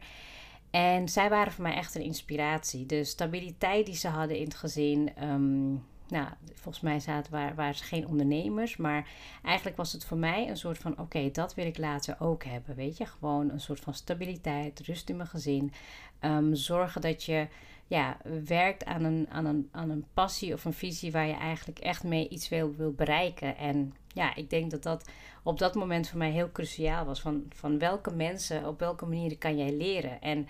En 0.76 1.08
zij 1.08 1.28
waren 1.28 1.52
voor 1.52 1.62
mij 1.62 1.74
echt 1.74 1.94
een 1.94 2.02
inspiratie. 2.02 2.86
De 2.86 3.04
stabiliteit 3.04 3.86
die 3.86 3.94
ze 3.94 4.08
hadden 4.08 4.36
in 4.36 4.44
het 4.44 4.54
gezin. 4.54 5.10
Um, 5.22 5.84
nou, 6.08 6.28
volgens 6.54 6.84
mij 6.84 7.00
zaten, 7.00 7.32
waar, 7.32 7.54
waren 7.54 7.74
ze 7.74 7.84
geen 7.84 8.06
ondernemers. 8.06 8.76
Maar 8.76 9.08
eigenlijk 9.44 9.76
was 9.76 9.92
het 9.92 10.04
voor 10.04 10.16
mij 10.16 10.48
een 10.48 10.56
soort 10.56 10.78
van: 10.78 10.98
oké, 10.98 11.30
dat 11.30 11.54
wil 11.54 11.66
ik 11.66 11.78
later 11.78 12.16
ook 12.18 12.44
hebben. 12.44 12.74
Weet 12.74 12.96
je, 12.96 13.06
gewoon 13.06 13.50
een 13.50 13.60
soort 13.60 13.80
van 13.80 13.94
stabiliteit, 13.94 14.80
rust 14.80 15.08
in 15.08 15.16
mijn 15.16 15.28
gezin. 15.28 15.72
Ehm, 16.18 16.54
zorgen 16.54 17.00
dat 17.00 17.24
je 17.24 17.46
ja, 17.86 18.16
werkt 18.44 18.84
aan 18.84 19.04
een, 19.04 19.26
aan, 19.30 19.44
een, 19.44 19.68
aan 19.72 19.90
een 19.90 20.06
passie 20.14 20.52
of 20.52 20.64
een 20.64 20.72
visie 20.72 21.12
waar 21.12 21.26
je 21.26 21.36
eigenlijk 21.36 21.78
echt 21.78 22.04
mee 22.04 22.28
iets 22.28 22.48
wil, 22.48 22.74
wil 22.74 22.92
bereiken. 22.92 23.56
En 23.56 23.94
ja, 24.16 24.34
ik 24.34 24.50
denk 24.50 24.70
dat 24.70 24.82
dat 24.82 25.08
op 25.42 25.58
dat 25.58 25.74
moment 25.74 26.08
voor 26.08 26.18
mij 26.18 26.30
heel 26.30 26.52
cruciaal 26.52 27.04
was. 27.04 27.20
Van, 27.20 27.44
van 27.48 27.78
welke 27.78 28.10
mensen, 28.10 28.66
op 28.66 28.78
welke 28.78 29.06
manieren 29.06 29.38
kan 29.38 29.56
jij 29.56 29.72
leren? 29.72 30.20
En 30.20 30.48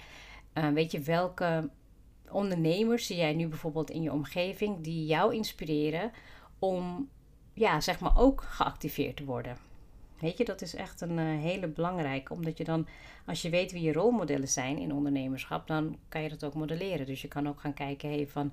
uh, 0.54 0.68
weet 0.68 0.90
je, 0.90 1.00
welke 1.00 1.70
ondernemers 2.30 3.06
zie 3.06 3.16
jij 3.16 3.34
nu 3.34 3.48
bijvoorbeeld 3.48 3.90
in 3.90 4.02
je 4.02 4.12
omgeving 4.12 4.80
die 4.80 5.06
jou 5.06 5.34
inspireren 5.34 6.12
om, 6.58 7.08
ja, 7.52 7.80
zeg 7.80 8.00
maar 8.00 8.18
ook 8.18 8.42
geactiveerd 8.42 9.16
te 9.16 9.24
worden? 9.24 9.56
Weet 10.20 10.38
je, 10.38 10.44
dat 10.44 10.62
is 10.62 10.74
echt 10.74 11.00
een 11.00 11.18
uh, 11.18 11.40
hele 11.42 11.68
belangrijke. 11.68 12.32
Omdat 12.32 12.58
je 12.58 12.64
dan, 12.64 12.86
als 13.26 13.42
je 13.42 13.50
weet 13.50 13.72
wie 13.72 13.82
je 13.82 13.92
rolmodellen 13.92 14.48
zijn 14.48 14.78
in 14.78 14.92
ondernemerschap, 14.92 15.66
dan 15.66 15.98
kan 16.08 16.22
je 16.22 16.28
dat 16.28 16.44
ook 16.44 16.54
modelleren. 16.54 17.06
Dus 17.06 17.22
je 17.22 17.28
kan 17.28 17.48
ook 17.48 17.60
gaan 17.60 17.74
kijken, 17.74 18.08
hey, 18.08 18.26
van 18.28 18.52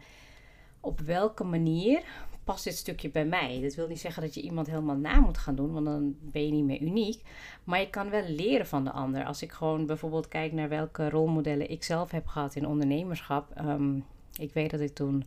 op 0.84 1.00
welke 1.00 1.44
manier 1.44 2.04
past 2.44 2.64
dit 2.64 2.76
stukje 2.76 3.10
bij 3.10 3.26
mij? 3.26 3.60
Dat 3.62 3.76
wil 3.76 3.88
niet 3.88 4.00
zeggen 4.00 4.22
dat 4.22 4.34
je 4.34 4.42
iemand 4.42 4.68
helemaal 4.68 4.96
na 4.96 5.20
moet 5.20 5.38
gaan 5.38 5.56
doen, 5.56 5.74
want 5.74 5.86
dan 5.86 6.16
ben 6.20 6.46
je 6.46 6.52
niet 6.52 6.66
meer 6.66 6.82
uniek. 6.82 7.22
Maar 7.64 7.80
je 7.80 7.90
kan 7.90 8.10
wel 8.10 8.28
leren 8.28 8.68
van 8.68 8.84
de 8.84 8.92
ander. 8.92 9.26
Als 9.26 9.42
ik 9.42 9.52
gewoon 9.52 9.86
bijvoorbeeld 9.86 10.28
kijk 10.28 10.52
naar 10.52 10.70
welke 10.70 11.10
rolmodellen 11.10 11.70
ik 11.70 11.84
zelf 11.84 12.12
heb 12.12 12.28
gehad 12.28 12.56
in 12.56 12.68
ondernemerschap. 12.68 13.60
Um, 13.60 14.06
ik 14.40 14.54
weet 14.54 14.72
dat 14.72 14.80
ik 14.80 14.94
toen 14.94 15.26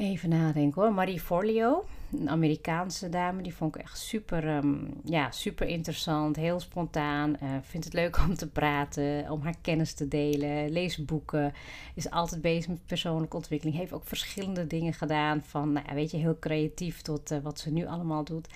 Even 0.00 0.28
nadenken 0.28 0.82
hoor. 0.82 0.94
Marie 0.94 1.20
Forleo, 1.20 1.84
een 2.12 2.30
Amerikaanse 2.30 3.08
dame, 3.08 3.42
die 3.42 3.54
vond 3.54 3.74
ik 3.74 3.82
echt 3.82 3.98
super, 3.98 4.48
ehm, 4.48 4.76
ja, 5.04 5.30
super 5.30 5.66
interessant, 5.66 6.36
heel 6.36 6.60
spontaan. 6.60 7.36
Uh, 7.42 7.48
vindt 7.62 7.86
het 7.86 7.94
leuk 7.94 8.18
om 8.28 8.34
te 8.34 8.48
praten, 8.48 9.30
om 9.30 9.42
haar 9.42 9.54
kennis 9.60 9.94
te 9.94 10.08
delen, 10.08 10.70
leest 10.70 11.06
boeken, 11.06 11.52
is 11.94 12.10
altijd 12.10 12.40
bezig 12.40 12.68
met 12.68 12.86
persoonlijke 12.86 13.36
ontwikkeling. 13.36 13.76
Heeft 13.76 13.92
ook 13.92 14.06
verschillende 14.06 14.66
dingen 14.66 14.92
gedaan, 14.92 15.42
van, 15.42 15.72
nou 15.72 15.94
weet 15.94 16.10
je, 16.10 16.16
heel 16.16 16.38
creatief 16.38 17.02
tot 17.02 17.32
uh, 17.32 17.38
wat 17.42 17.58
ze 17.58 17.72
nu 17.72 17.86
allemaal 17.86 18.24
doet. 18.24 18.48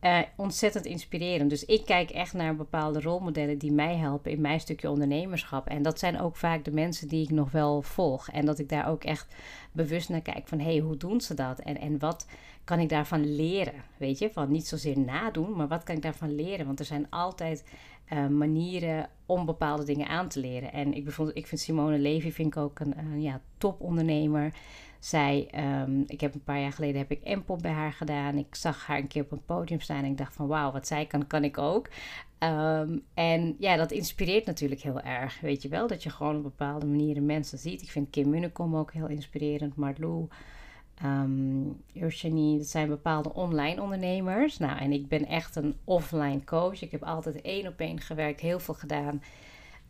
Uh, 0.00 0.18
ontzettend 0.36 0.84
inspirerend. 0.84 1.50
Dus 1.50 1.64
ik 1.64 1.84
kijk 1.84 2.10
echt 2.10 2.32
naar 2.32 2.56
bepaalde 2.56 3.00
rolmodellen 3.00 3.58
die 3.58 3.72
mij 3.72 3.96
helpen 3.96 4.30
in 4.30 4.40
mijn 4.40 4.60
stukje 4.60 4.90
ondernemerschap. 4.90 5.68
En 5.68 5.82
dat 5.82 5.98
zijn 5.98 6.20
ook 6.20 6.36
vaak 6.36 6.64
de 6.64 6.70
mensen 6.70 7.08
die 7.08 7.22
ik 7.22 7.30
nog 7.30 7.50
wel 7.50 7.82
volg. 7.82 8.28
En 8.30 8.46
dat 8.46 8.58
ik 8.58 8.68
daar 8.68 8.88
ook 8.88 9.04
echt 9.04 9.34
bewust 9.72 10.08
naar 10.08 10.20
kijk 10.20 10.48
van 10.48 10.58
hé, 10.58 10.64
hey, 10.64 10.78
hoe 10.78 10.96
doen 10.96 11.20
ze 11.20 11.34
dat? 11.34 11.58
En, 11.58 11.78
en 11.78 11.98
wat 11.98 12.26
kan 12.66 12.78
ik 12.78 12.88
daarvan 12.88 13.34
leren? 13.34 13.82
Weet 13.96 14.18
je, 14.18 14.30
van 14.32 14.50
niet 14.50 14.66
zozeer 14.66 14.98
nadoen, 14.98 15.56
maar 15.56 15.68
wat 15.68 15.82
kan 15.82 15.96
ik 15.96 16.02
daarvan 16.02 16.34
leren? 16.34 16.66
Want 16.66 16.78
er 16.78 16.84
zijn 16.84 17.06
altijd 17.10 17.64
uh, 18.12 18.26
manieren 18.26 19.08
om 19.26 19.46
bepaalde 19.46 19.84
dingen 19.84 20.08
aan 20.08 20.28
te 20.28 20.40
leren. 20.40 20.72
En 20.72 20.94
ik, 20.94 21.04
bijvoorbeeld, 21.04 21.36
ik 21.36 21.46
vind 21.46 21.60
Simone 21.60 21.98
Levy 21.98 22.30
vind 22.30 22.56
ik 22.56 22.62
ook 22.62 22.80
een, 22.80 22.98
een 22.98 23.22
ja, 23.22 23.40
topondernemer. 23.58 24.54
Zij, 24.98 25.50
um, 25.82 26.04
ik 26.06 26.20
heb 26.20 26.34
een 26.34 26.44
paar 26.44 26.60
jaar 26.60 26.72
geleden 26.72 26.98
heb 26.98 27.10
ik 27.10 27.22
Empop 27.22 27.62
bij 27.62 27.72
haar 27.72 27.92
gedaan. 27.92 28.38
Ik 28.38 28.54
zag 28.54 28.86
haar 28.86 28.98
een 28.98 29.06
keer 29.06 29.22
op 29.22 29.32
een 29.32 29.44
podium 29.44 29.80
staan 29.80 30.04
en 30.04 30.10
ik 30.10 30.18
dacht 30.18 30.34
van 30.34 30.46
wauw, 30.46 30.72
wat 30.72 30.86
zij 30.86 31.06
kan, 31.06 31.26
kan 31.26 31.44
ik 31.44 31.58
ook. 31.58 31.88
Um, 32.38 33.02
en 33.14 33.56
ja, 33.58 33.76
dat 33.76 33.90
inspireert 33.90 34.46
natuurlijk 34.46 34.80
heel 34.80 35.00
erg. 35.00 35.40
Weet 35.40 35.62
je 35.62 35.68
wel, 35.68 35.86
dat 35.86 36.02
je 36.02 36.10
gewoon 36.10 36.36
op 36.36 36.42
bepaalde 36.42 36.86
manieren 36.86 37.26
mensen 37.26 37.58
ziet. 37.58 37.82
Ik 37.82 37.90
vind 37.90 38.10
Kim 38.10 38.30
Munnekom 38.30 38.76
ook 38.76 38.92
heel 38.92 39.08
inspirerend, 39.08 39.76
Marlou. 39.76 40.28
Um, 41.04 41.82
Urshani, 41.94 42.58
dat 42.58 42.66
zijn 42.66 42.88
bepaalde 42.88 43.34
online 43.34 43.82
ondernemers. 43.82 44.58
Nou, 44.58 44.78
en 44.78 44.92
ik 44.92 45.08
ben 45.08 45.26
echt 45.26 45.56
een 45.56 45.76
offline 45.84 46.44
coach. 46.44 46.82
Ik 46.82 46.90
heb 46.90 47.02
altijd 47.02 47.40
één 47.40 47.66
op 47.66 47.80
één 47.80 48.00
gewerkt, 48.00 48.40
heel 48.40 48.60
veel 48.60 48.74
gedaan. 48.74 49.22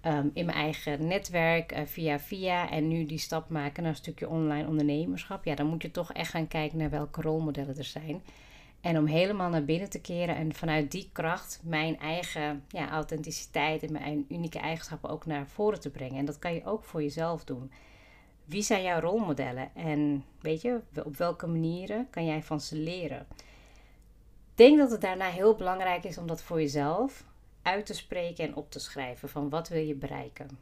Um, 0.06 0.30
in 0.34 0.46
mijn 0.46 0.58
eigen 0.58 1.06
netwerk, 1.06 1.72
uh, 1.72 1.78
via 1.84 2.18
via. 2.18 2.70
En 2.70 2.88
nu 2.88 3.06
die 3.06 3.18
stap 3.18 3.48
maken 3.48 3.82
naar 3.82 3.92
een 3.92 3.98
stukje 3.98 4.28
online 4.28 4.68
ondernemerschap. 4.68 5.44
Ja, 5.44 5.54
dan 5.54 5.66
moet 5.66 5.82
je 5.82 5.90
toch 5.90 6.12
echt 6.12 6.30
gaan 6.30 6.48
kijken 6.48 6.78
naar 6.78 6.90
welke 6.90 7.20
rolmodellen 7.20 7.76
er 7.76 7.84
zijn. 7.84 8.22
En 8.80 8.98
om 8.98 9.06
helemaal 9.06 9.50
naar 9.50 9.64
binnen 9.64 9.90
te 9.90 10.00
keren 10.00 10.36
en 10.36 10.54
vanuit 10.54 10.90
die 10.90 11.08
kracht 11.12 11.60
mijn 11.64 11.98
eigen 11.98 12.64
ja, 12.68 12.90
authenticiteit 12.90 13.82
en 13.82 13.92
mijn 13.92 14.25
unieke 14.28 14.58
eigenschappen 14.58 15.10
ook 15.10 15.26
naar 15.26 15.46
voren 15.46 15.80
te 15.80 15.90
brengen. 15.90 16.18
En 16.18 16.25
dat 16.25 16.38
kan 16.38 16.54
je 16.54 16.64
ook 16.64 16.84
voor 16.84 17.02
jezelf 17.02 17.44
doen. 17.44 17.70
Wie 18.47 18.62
zijn 18.62 18.83
jouw 18.83 19.00
rolmodellen? 19.00 19.75
En 19.75 20.25
weet 20.41 20.62
je, 20.62 20.81
op 21.05 21.17
welke 21.17 21.47
manieren 21.47 22.11
kan 22.11 22.26
jij 22.26 22.43
van 22.43 22.61
ze 22.61 22.76
leren? 22.76 23.26
Ik 24.50 24.62
denk 24.65 24.79
dat 24.79 24.91
het 24.91 25.00
daarna 25.00 25.29
heel 25.29 25.55
belangrijk 25.55 26.05
is 26.05 26.19
om 26.19 26.26
dat 26.26 26.43
voor 26.43 26.61
jezelf 26.61 27.25
uit 27.62 27.87
te 27.87 27.95
spreken 27.95 28.45
en 28.45 28.55
op 28.55 28.71
te 28.71 28.79
schrijven 28.79 29.29
van 29.29 29.49
wat 29.49 29.69
wil 29.69 29.83
je 29.83 29.95
bereiken. 29.95 30.59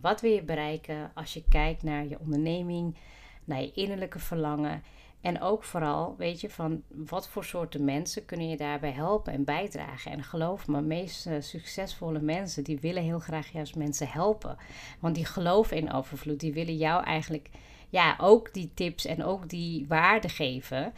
Wat 0.00 0.20
wil 0.20 0.30
je 0.30 0.42
bereiken 0.42 1.10
als 1.14 1.34
je 1.34 1.44
kijkt 1.48 1.82
naar 1.82 2.06
je 2.06 2.18
onderneming, 2.18 2.96
naar 3.44 3.60
je 3.60 3.72
innerlijke 3.72 4.18
verlangen 4.18 4.82
en 5.20 5.40
ook 5.40 5.64
vooral, 5.64 6.14
weet 6.18 6.40
je, 6.40 6.50
van 6.50 6.82
wat 6.88 7.28
voor 7.28 7.44
soorten 7.44 7.84
mensen 7.84 8.24
kunnen 8.24 8.48
je 8.48 8.56
daarbij 8.56 8.92
helpen 8.92 9.32
en 9.32 9.44
bijdragen. 9.44 10.12
En 10.12 10.22
geloof 10.22 10.66
me, 10.66 10.80
meest 10.80 11.26
uh, 11.26 11.34
succesvolle 11.40 12.20
mensen, 12.20 12.64
die 12.64 12.80
willen 12.80 13.02
heel 13.02 13.18
graag 13.18 13.52
juist 13.52 13.76
mensen 13.76 14.08
helpen. 14.08 14.56
Want 15.00 15.14
die 15.14 15.24
geloven 15.24 15.76
in 15.76 15.92
overvloed, 15.92 16.40
die 16.40 16.52
willen 16.52 16.76
jou 16.76 17.04
eigenlijk, 17.04 17.50
ja, 17.88 18.16
ook 18.20 18.54
die 18.54 18.70
tips 18.74 19.04
en 19.04 19.24
ook 19.24 19.48
die 19.48 19.86
waarde 19.88 20.28
geven. 20.28 20.92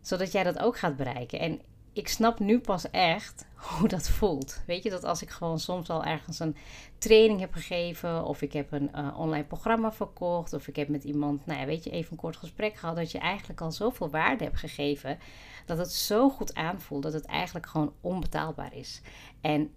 Zodat 0.00 0.32
jij 0.32 0.42
dat 0.42 0.58
ook 0.58 0.78
gaat 0.78 0.96
bereiken. 0.96 1.38
En 1.38 1.60
ik 1.94 2.08
snap 2.08 2.38
nu 2.38 2.58
pas 2.58 2.90
echt 2.90 3.46
hoe 3.54 3.88
dat 3.88 4.08
voelt. 4.08 4.62
Weet 4.66 4.82
je, 4.82 4.90
dat 4.90 5.04
als 5.04 5.22
ik 5.22 5.30
gewoon 5.30 5.58
soms 5.58 5.90
al 5.90 6.04
ergens 6.04 6.38
een 6.38 6.56
training 6.98 7.40
heb 7.40 7.52
gegeven, 7.52 8.24
of 8.24 8.42
ik 8.42 8.52
heb 8.52 8.72
een 8.72 8.90
uh, 8.94 9.18
online 9.18 9.44
programma 9.44 9.92
verkocht, 9.92 10.52
of 10.52 10.68
ik 10.68 10.76
heb 10.76 10.88
met 10.88 11.04
iemand, 11.04 11.46
nou 11.46 11.60
ja, 11.60 11.66
weet 11.66 11.84
je, 11.84 11.90
even 11.90 12.12
een 12.12 12.18
kort 12.18 12.36
gesprek 12.36 12.76
gehad, 12.76 12.96
dat 12.96 13.12
je 13.12 13.18
eigenlijk 13.18 13.60
al 13.60 13.72
zoveel 13.72 14.10
waarde 14.10 14.44
hebt 14.44 14.58
gegeven, 14.58 15.18
dat 15.66 15.78
het 15.78 15.92
zo 15.92 16.30
goed 16.30 16.54
aanvoelt 16.54 17.02
dat 17.02 17.12
het 17.12 17.24
eigenlijk 17.24 17.66
gewoon 17.66 17.92
onbetaalbaar 18.00 18.74
is. 18.74 19.00
En 19.40 19.70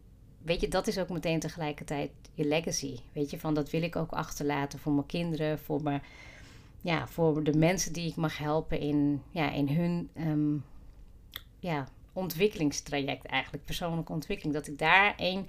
weet 0.43 0.61
je, 0.61 0.67
dat 0.67 0.87
is 0.87 0.99
ook 0.99 1.09
meteen 1.09 1.39
tegelijkertijd 1.39 2.11
je 2.33 2.45
legacy. 2.45 2.97
Weet 3.13 3.29
je, 3.29 3.39
van 3.39 3.53
dat 3.53 3.69
wil 3.69 3.81
ik 3.81 3.95
ook 3.95 4.11
achterlaten 4.11 4.79
voor 4.79 4.93
mijn 4.93 5.05
kinderen, 5.05 5.59
voor 5.59 5.83
mijn, 5.83 6.01
ja, 6.81 7.07
voor 7.07 7.43
de 7.43 7.57
mensen 7.57 7.93
die 7.93 8.09
ik 8.09 8.15
mag 8.15 8.37
helpen 8.37 8.79
in, 8.79 9.21
ja, 9.31 9.51
in 9.51 9.69
hun, 9.69 10.09
um, 10.15 10.65
ja, 11.59 11.87
ontwikkelingstraject 12.17 13.25
eigenlijk, 13.25 13.65
persoonlijke 13.65 14.11
ontwikkeling. 14.11 14.55
Dat 14.55 14.67
ik 14.67 14.77
daar 14.77 15.13
een, 15.17 15.47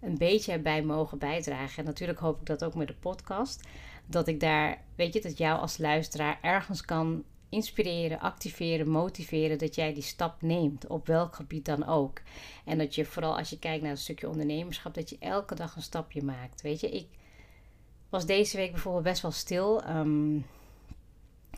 een 0.00 0.18
beetje 0.18 0.58
bij 0.58 0.82
mogen 0.82 1.18
bijdragen. 1.18 1.78
En 1.78 1.84
natuurlijk 1.84 2.18
hoop 2.18 2.40
ik 2.40 2.46
dat 2.46 2.64
ook 2.64 2.74
met 2.74 2.86
de 2.86 2.94
podcast. 2.94 3.68
Dat 4.06 4.28
ik 4.28 4.40
daar, 4.40 4.82
weet 4.96 5.14
je, 5.14 5.20
dat 5.20 5.38
jou 5.38 5.60
als 5.60 5.78
luisteraar 5.78 6.38
ergens 6.42 6.84
kan 6.84 7.24
inspireren, 7.48 8.20
activeren, 8.20 8.88
motiveren 8.88 9.58
dat 9.58 9.74
jij 9.74 9.94
die 9.94 10.02
stap 10.02 10.42
neemt, 10.42 10.86
op 10.86 11.06
welk 11.06 11.34
gebied 11.34 11.64
dan 11.64 11.86
ook. 11.86 12.20
En 12.64 12.78
dat 12.78 12.94
je 12.94 13.04
vooral 13.04 13.36
als 13.36 13.50
je 13.50 13.58
kijkt 13.58 13.82
naar 13.82 13.90
een 13.90 13.96
stukje 13.96 14.28
ondernemerschap, 14.28 14.94
dat 14.94 15.10
je 15.10 15.16
elke 15.18 15.54
dag 15.54 15.76
een 15.76 15.82
stapje 15.82 16.22
maakt. 16.22 16.62
Weet 16.62 16.80
je, 16.80 16.90
ik 16.90 17.06
was 18.08 18.26
deze 18.26 18.56
week 18.56 18.72
bijvoorbeeld 18.72 19.04
best 19.04 19.22
wel 19.22 19.30
stil. 19.30 19.88
Um, 19.88 20.46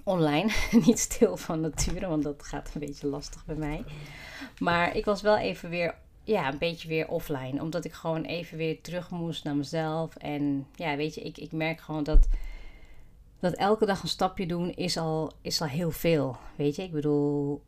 online. 0.02 0.52
Niet 0.86 0.98
stil 0.98 1.36
van 1.36 1.60
nature, 1.60 2.06
want 2.06 2.22
dat 2.22 2.42
gaat 2.42 2.70
een 2.74 2.80
beetje 2.80 3.06
lastig 3.06 3.44
bij 3.44 3.56
mij. 3.56 3.84
Maar 4.58 4.96
ik 4.96 5.04
was 5.04 5.22
wel 5.22 5.38
even 5.38 5.70
weer, 5.70 5.94
ja, 6.24 6.52
een 6.52 6.58
beetje 6.58 6.88
weer 6.88 7.08
offline. 7.08 7.62
Omdat 7.62 7.84
ik 7.84 7.92
gewoon 7.92 8.22
even 8.22 8.58
weer 8.58 8.80
terug 8.80 9.10
moest 9.10 9.44
naar 9.44 9.56
mezelf. 9.56 10.16
En 10.16 10.66
ja, 10.74 10.96
weet 10.96 11.14
je, 11.14 11.20
ik, 11.20 11.38
ik 11.38 11.52
merk 11.52 11.80
gewoon 11.80 12.04
dat, 12.04 12.28
dat 13.40 13.54
elke 13.54 13.86
dag 13.86 14.02
een 14.02 14.08
stapje 14.08 14.46
doen 14.46 14.70
is 14.70 14.96
al, 14.96 15.32
is 15.40 15.60
al 15.60 15.66
heel 15.66 15.90
veel. 15.90 16.36
Weet 16.56 16.76
je, 16.76 16.82
ik 16.82 16.92
bedoel, 16.92 17.62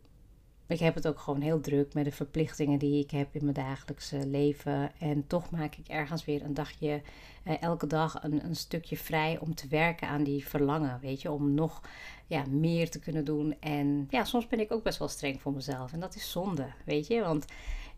ik 0.66 0.78
heb 0.78 0.94
het 0.94 1.08
ook 1.08 1.18
gewoon 1.18 1.40
heel 1.40 1.60
druk 1.60 1.94
met 1.94 2.04
de 2.04 2.12
verplichtingen 2.12 2.78
die 2.78 3.04
ik 3.04 3.10
heb 3.10 3.34
in 3.34 3.42
mijn 3.42 3.54
dagelijkse 3.54 4.26
leven. 4.26 4.90
En 4.98 5.26
toch 5.26 5.50
maak 5.50 5.74
ik 5.74 5.88
ergens 5.88 6.24
weer 6.24 6.42
een 6.42 6.54
dagje, 6.54 7.02
eh, 7.42 7.62
elke 7.62 7.86
dag 7.86 8.22
een, 8.22 8.44
een 8.44 8.56
stukje 8.56 8.96
vrij 8.96 9.38
om 9.38 9.54
te 9.54 9.68
werken 9.68 10.08
aan 10.08 10.24
die 10.24 10.46
verlangen. 10.46 10.98
Weet 11.00 11.22
je, 11.22 11.30
om 11.30 11.54
nog 11.54 11.80
ja, 12.26 12.44
meer 12.48 12.90
te 12.90 12.98
kunnen 12.98 13.24
doen. 13.24 13.56
En 13.60 14.06
ja, 14.10 14.24
soms 14.24 14.46
ben 14.46 14.60
ik 14.60 14.72
ook 14.72 14.82
best 14.82 14.98
wel 14.98 15.08
streng 15.08 15.40
voor 15.40 15.52
mezelf. 15.52 15.92
En 15.92 16.00
dat 16.00 16.14
is 16.14 16.30
zonde, 16.30 16.66
weet 16.84 17.06
je. 17.06 17.20
Want 17.20 17.44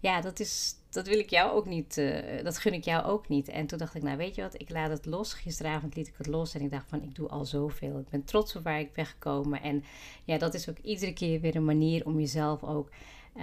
ja, 0.00 0.20
dat, 0.20 0.40
is, 0.40 0.74
dat 0.96 1.06
wil 1.06 1.18
ik 1.18 1.30
jou 1.30 1.52
ook 1.52 1.66
niet, 1.66 1.96
uh, 1.96 2.42
dat 2.42 2.58
gun 2.58 2.72
ik 2.72 2.84
jou 2.84 3.04
ook 3.04 3.28
niet. 3.28 3.48
En 3.48 3.66
toen 3.66 3.78
dacht 3.78 3.94
ik, 3.94 4.02
nou 4.02 4.16
weet 4.16 4.34
je 4.34 4.42
wat, 4.42 4.60
ik 4.60 4.70
laat 4.70 4.90
het 4.90 5.06
los. 5.06 5.34
Gisteravond 5.34 5.96
liet 5.96 6.06
ik 6.06 6.14
het 6.16 6.26
los 6.26 6.54
en 6.54 6.60
ik 6.60 6.70
dacht 6.70 6.88
van, 6.88 7.02
ik 7.02 7.14
doe 7.14 7.28
al 7.28 7.44
zoveel. 7.44 7.98
Ik 7.98 8.08
ben 8.08 8.24
trots 8.24 8.56
op 8.56 8.64
waar 8.64 8.80
ik 8.80 8.92
ben 8.92 9.06
gekomen. 9.06 9.62
En 9.62 9.84
ja, 10.24 10.38
dat 10.38 10.54
is 10.54 10.68
ook 10.68 10.78
iedere 10.78 11.12
keer 11.12 11.40
weer 11.40 11.56
een 11.56 11.64
manier 11.64 12.06
om 12.06 12.18
jezelf 12.18 12.64
ook 12.64 12.90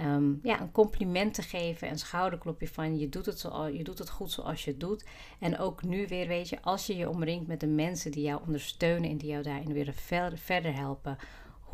um, 0.04 0.40
ja, 0.42 0.60
een 0.60 0.72
compliment 0.72 1.34
te 1.34 1.42
geven. 1.42 1.90
Een 1.90 1.98
schouderklopje 1.98 2.68
van, 2.68 2.98
je 2.98 3.08
doet, 3.08 3.26
het 3.26 3.38
zo, 3.38 3.66
je 3.66 3.84
doet 3.84 3.98
het 3.98 4.10
goed 4.10 4.30
zoals 4.30 4.64
je 4.64 4.70
het 4.70 4.80
doet. 4.80 5.04
En 5.38 5.58
ook 5.58 5.82
nu 5.82 6.06
weer, 6.06 6.26
weet 6.26 6.48
je, 6.48 6.62
als 6.62 6.86
je 6.86 6.96
je 6.96 7.08
omringt 7.08 7.46
met 7.46 7.60
de 7.60 7.66
mensen 7.66 8.10
die 8.10 8.22
jou 8.22 8.40
ondersteunen 8.46 9.10
en 9.10 9.16
die 9.16 9.30
jou 9.30 9.42
daarin 9.42 9.72
weer 9.72 9.94
verder 10.34 10.74
helpen 10.74 11.18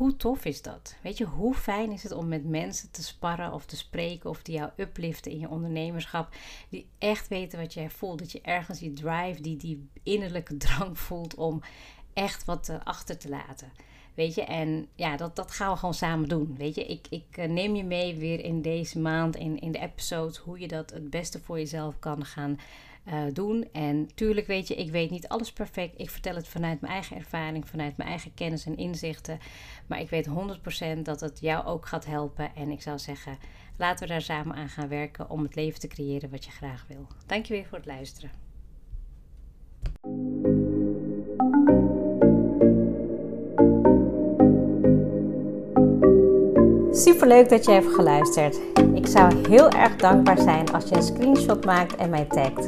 Hoe 0.01 0.15
tof 0.15 0.45
is 0.45 0.61
dat? 0.61 0.95
Weet 1.01 1.17
je, 1.17 1.25
hoe 1.25 1.53
fijn 1.53 1.91
is 1.91 2.03
het 2.03 2.11
om 2.11 2.27
met 2.27 2.45
mensen 2.45 2.91
te 2.91 3.03
sparren 3.03 3.53
of 3.53 3.65
te 3.65 3.77
spreken 3.77 4.29
of 4.29 4.41
die 4.41 4.55
jou 4.55 4.69
upliften 4.77 5.31
in 5.31 5.39
je 5.39 5.49
ondernemerschap, 5.49 6.35
die 6.69 6.87
echt 6.97 7.27
weten 7.27 7.59
wat 7.59 7.73
jij 7.73 7.89
voelt, 7.89 8.19
dat 8.19 8.31
je 8.31 8.41
ergens 8.41 8.79
die 8.79 8.93
drive, 8.93 9.41
die, 9.41 9.57
die 9.57 9.89
innerlijke 10.03 10.57
drang 10.57 10.99
voelt 10.99 11.35
om 11.35 11.61
echt 12.13 12.45
wat 12.45 12.69
uh, 12.69 12.75
achter 12.83 13.17
te 13.17 13.29
laten. 13.29 13.71
Weet 14.13 14.35
je, 14.35 14.43
en 14.43 14.87
ja, 14.95 15.17
dat, 15.17 15.35
dat 15.35 15.51
gaan 15.51 15.71
we 15.71 15.77
gewoon 15.77 15.93
samen 15.93 16.29
doen. 16.29 16.55
Weet 16.57 16.75
je, 16.75 16.85
ik, 16.85 17.07
ik 17.09 17.37
uh, 17.37 17.45
neem 17.45 17.75
je 17.75 17.83
mee 17.83 18.15
weer 18.15 18.43
in 18.43 18.61
deze 18.61 18.99
maand, 18.99 19.35
in, 19.35 19.59
in 19.59 19.71
de 19.71 19.79
episodes, 19.79 20.37
hoe 20.37 20.59
je 20.59 20.67
dat 20.67 20.89
het 20.89 21.09
beste 21.09 21.39
voor 21.39 21.57
jezelf 21.57 21.99
kan 21.99 22.25
gaan 22.25 22.59
uh, 23.07 23.23
doen. 23.33 23.67
En 23.71 24.09
tuurlijk 24.15 24.47
weet 24.47 24.67
je, 24.67 24.75
ik 24.75 24.91
weet 24.91 25.09
niet 25.09 25.27
alles 25.27 25.53
perfect. 25.53 25.99
Ik 25.99 26.09
vertel 26.09 26.35
het 26.35 26.47
vanuit 26.47 26.81
mijn 26.81 26.93
eigen 26.93 27.17
ervaring, 27.17 27.67
vanuit 27.67 27.97
mijn 27.97 28.09
eigen 28.09 28.33
kennis 28.33 28.65
en 28.65 28.77
inzichten. 28.77 29.39
Maar 29.87 29.99
ik 29.99 30.09
weet 30.09 30.29
100% 30.97 31.01
dat 31.01 31.19
het 31.19 31.39
jou 31.39 31.65
ook 31.65 31.85
gaat 31.85 32.05
helpen. 32.05 32.55
En 32.55 32.69
ik 32.69 32.81
zou 32.81 32.99
zeggen, 32.99 33.37
laten 33.77 34.07
we 34.07 34.13
daar 34.13 34.21
samen 34.21 34.55
aan 34.55 34.69
gaan 34.69 34.87
werken 34.87 35.29
om 35.29 35.43
het 35.43 35.55
leven 35.55 35.79
te 35.79 35.87
creëren 35.87 36.29
wat 36.29 36.45
je 36.45 36.51
graag 36.51 36.85
wil. 36.87 37.07
Dank 37.25 37.45
je 37.45 37.53
weer 37.53 37.65
voor 37.65 37.77
het 37.77 37.87
luisteren. 37.87 38.31
Super 46.91 47.27
leuk 47.27 47.49
dat 47.49 47.65
je 47.65 47.71
hebt 47.71 47.93
geluisterd. 47.93 48.59
Ik 48.93 49.07
zou 49.07 49.47
heel 49.47 49.69
erg 49.69 49.95
dankbaar 49.95 50.37
zijn 50.37 50.71
als 50.71 50.89
je 50.89 50.95
een 50.95 51.03
screenshot 51.03 51.65
maakt 51.65 51.95
en 51.95 52.09
mij 52.09 52.25
tagt. 52.25 52.67